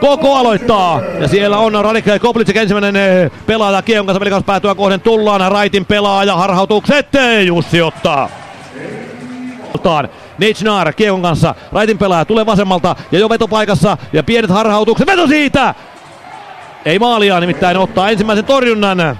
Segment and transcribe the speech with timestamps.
[0.00, 1.00] Koko aloittaa.
[1.20, 5.52] Ja siellä on Radik Koplitsik ensimmäinen eh, pelaaja Kiekon kanssa pelikanssa päätyä kohden tullaan.
[5.52, 7.08] Raitin pelaaja harhautukset.
[7.46, 8.28] Jussi ottaa.
[10.38, 11.54] Nechnar Kiekon kanssa.
[11.72, 13.98] Raitin pelaaja tulee vasemmalta ja jo vetopaikassa.
[14.12, 15.06] Ja pienet harhautukset.
[15.06, 15.74] Veto siitä!
[16.84, 19.18] Ei maalia nimittäin ottaa ensimmäisen torjunnan.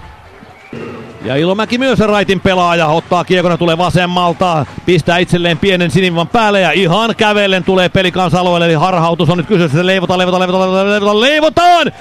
[1.25, 6.73] Ja Ilomäki myös raitin pelaaja, ottaa kiekona, tulee vasemmalta, pistää itselleen pienen sinivan päälle ja
[6.73, 11.93] ihan kävellen tulee pelikansa-alueelle, eli harhautus on nyt kyseessä, leivotaan, leivotaan, leivotaan, leivotaan, leivotaan!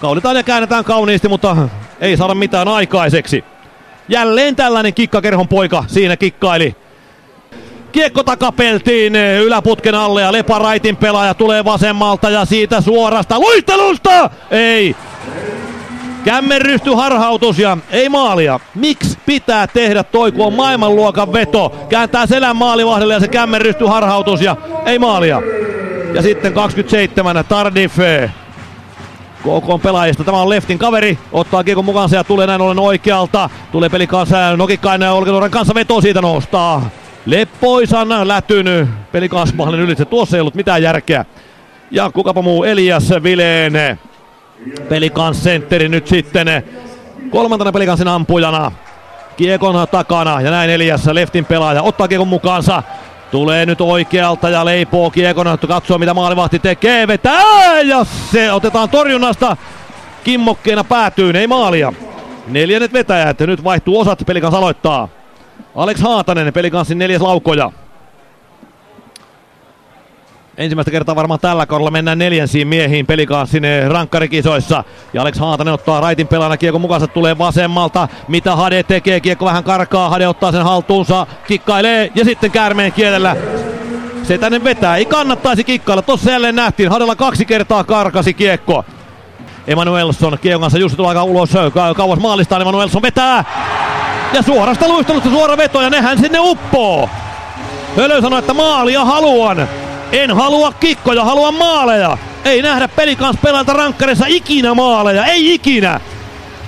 [0.00, 1.56] Kaulitaan ja käännetään kauniisti, mutta
[2.00, 3.44] ei saada mitään aikaiseksi.
[4.08, 6.76] Jälleen tällainen kikkakerhon poika siinä kikkaili.
[7.92, 14.30] Kiekko takapeltiin yläputken alle ja Lepa Raitin pelaaja tulee vasemmalta ja siitä suorasta luistelusta!
[14.50, 14.96] Ei,
[16.24, 16.62] Kämmen
[16.96, 18.60] harhautus ja ei maalia.
[18.74, 21.76] Miksi pitää tehdä toi, kun on maailmanluokan veto?
[21.88, 25.42] Kääntää selän maalivahdelle ja se kämmen harhautus ja ei maalia.
[26.14, 27.96] Ja sitten 27 Tardif.
[29.42, 30.24] KK pelaajista.
[30.24, 31.18] Tämä on Leftin kaveri.
[31.32, 33.50] Ottaa kiekon mukaansa ja tulee näin ollen oikealta.
[33.72, 34.56] Tulee peli kanssa.
[34.56, 36.90] Nokikkainen Olkenuoren kanssa veto siitä nostaa.
[37.26, 40.04] Leppoisan lätynyt pelikasmahallin ylitse.
[40.04, 41.24] Tuossa ei ollut mitään järkeä.
[41.90, 43.98] Ja kukapa muu Elias Vileen
[44.88, 46.62] Pelikans sentteri nyt sitten
[47.30, 48.72] kolmantena pelikansin ampujana.
[49.36, 52.82] Kiekon takana ja näin Eliassa leftin pelaaja ottaa kiekon mukaansa.
[53.30, 59.56] Tulee nyt oikealta ja leipoo kiekon, katsoo mitä maalivahti tekee, vetää ja se otetaan torjunnasta.
[60.24, 61.92] Kimmokkeena päätyy, ei maalia.
[62.46, 65.08] Neljännet vetäjät, nyt vaihtuu osat, pelikans aloittaa.
[65.74, 67.72] Alex Haatanen, pelikansin neljäs laukoja.
[70.56, 73.06] Ensimmäistä kertaa varmaan tällä kaudella mennään neljänsiin miehiin
[73.44, 74.84] sinne rankkarikisoissa.
[75.12, 78.08] Ja Alex Haatanen ottaa raitin pelana kiekko mukaansa tulee vasemmalta.
[78.28, 79.20] Mitä Hade tekee?
[79.20, 80.10] Kiekko vähän karkaa.
[80.10, 83.36] Hade ottaa sen haltuunsa, kikkailee ja sitten käärmeen kielellä
[84.22, 84.96] se tänne vetää.
[84.96, 86.02] Ei kannattaisi kikkailla.
[86.02, 86.90] Tossa jälleen nähtiin.
[86.90, 88.84] Hadella kaksi kertaa karkasi kiekko.
[89.66, 91.50] Emanuelson kiekon kanssa Jussi tulee aika ulos
[91.96, 92.62] kauas maalistaan.
[92.62, 93.44] Emanuelson vetää.
[94.32, 97.08] Ja suorasta luistelusta suora veto ja nehän sinne uppoo.
[97.96, 99.68] Hölö sanoi, että maalia haluan.
[100.12, 102.18] En halua kikkoja, haluan maaleja.
[102.44, 106.00] Ei nähdä pelikans pelata rankkarissa ikinä maaleja, ei ikinä.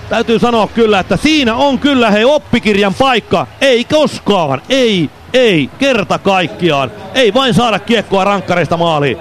[0.08, 3.46] Täytyy sanoa kyllä, että siinä on kyllä hei oppikirjan paikka.
[3.60, 6.90] Ei koskaan, ei, ei, kerta kaikkiaan.
[7.14, 9.18] Ei vain saada kiekkoa rankkareista maaliin.